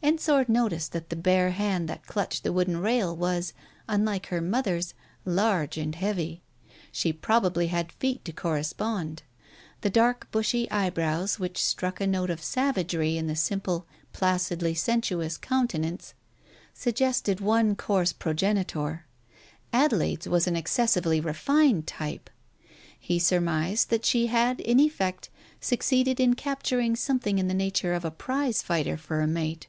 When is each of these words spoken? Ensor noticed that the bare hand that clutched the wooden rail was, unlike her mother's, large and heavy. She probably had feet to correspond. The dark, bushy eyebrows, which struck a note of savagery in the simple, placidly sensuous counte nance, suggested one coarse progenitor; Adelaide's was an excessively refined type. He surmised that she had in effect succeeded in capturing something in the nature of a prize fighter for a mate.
Ensor 0.00 0.44
noticed 0.46 0.92
that 0.92 1.10
the 1.10 1.16
bare 1.16 1.50
hand 1.50 1.88
that 1.88 2.06
clutched 2.06 2.44
the 2.44 2.52
wooden 2.52 2.76
rail 2.76 3.14
was, 3.16 3.52
unlike 3.88 4.26
her 4.26 4.40
mother's, 4.40 4.94
large 5.24 5.76
and 5.76 5.92
heavy. 5.96 6.40
She 6.92 7.12
probably 7.12 7.66
had 7.66 7.90
feet 7.90 8.24
to 8.24 8.32
correspond. 8.32 9.24
The 9.80 9.90
dark, 9.90 10.30
bushy 10.30 10.70
eyebrows, 10.70 11.40
which 11.40 11.60
struck 11.62 12.00
a 12.00 12.06
note 12.06 12.30
of 12.30 12.40
savagery 12.44 13.16
in 13.18 13.26
the 13.26 13.34
simple, 13.34 13.86
placidly 14.12 14.72
sensuous 14.72 15.36
counte 15.36 15.80
nance, 15.80 16.14
suggested 16.72 17.40
one 17.40 17.74
coarse 17.74 18.12
progenitor; 18.12 19.04
Adelaide's 19.72 20.28
was 20.28 20.46
an 20.46 20.54
excessively 20.54 21.20
refined 21.20 21.88
type. 21.88 22.30
He 23.00 23.18
surmised 23.18 23.90
that 23.90 24.04
she 24.04 24.28
had 24.28 24.60
in 24.60 24.78
effect 24.78 25.28
succeeded 25.60 26.20
in 26.20 26.34
capturing 26.34 26.94
something 26.94 27.40
in 27.40 27.48
the 27.48 27.52
nature 27.52 27.94
of 27.94 28.04
a 28.04 28.12
prize 28.12 28.62
fighter 28.62 28.96
for 28.96 29.22
a 29.22 29.26
mate. 29.26 29.66